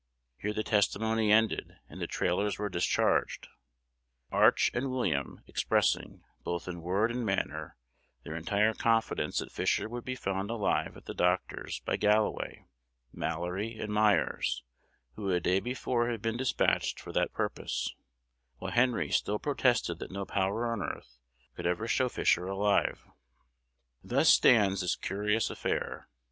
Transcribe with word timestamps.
Here 0.39 0.51
the 0.51 0.63
testimony 0.63 1.31
ended, 1.31 1.77
and 1.87 2.01
the 2.01 2.07
Trailors 2.07 2.57
were 2.57 2.69
discharged, 2.69 3.47
Arch, 4.31 4.71
and 4.73 4.89
William 4.89 5.41
expressing, 5.45 6.23
both 6.43 6.67
in 6.67 6.81
word 6.81 7.11
and 7.11 7.23
manner, 7.23 7.77
their 8.23 8.35
entire 8.35 8.73
confidence 8.73 9.37
that 9.37 9.51
Fisher 9.51 9.87
would 9.87 10.03
be 10.03 10.15
found 10.15 10.49
alive 10.49 10.97
at 10.97 11.05
the 11.05 11.13
doctor's 11.13 11.81
by 11.81 11.97
Galloway, 11.97 12.65
Mallory, 13.13 13.77
and 13.77 13.93
Myers, 13.93 14.63
who 15.13 15.29
a 15.29 15.39
day 15.39 15.59
before 15.59 16.09
had 16.09 16.19
been 16.23 16.35
despatched 16.35 16.99
for 16.99 17.11
that 17.13 17.31
purpose; 17.31 17.93
while 18.57 18.71
Henry 18.71 19.11
still 19.11 19.37
protested 19.37 19.99
that 19.99 20.09
no 20.09 20.25
power 20.25 20.65
on 20.73 20.81
earth 20.81 21.19
could 21.55 21.67
ever 21.67 21.87
show 21.87 22.09
Fisher 22.09 22.47
alive. 22.47 23.05
Thus 24.03 24.29
stands 24.29 24.81
this 24.81 24.95
curious 24.95 25.51
affair. 25.51 26.07